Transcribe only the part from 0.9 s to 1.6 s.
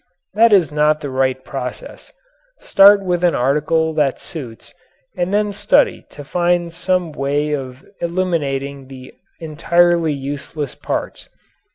the right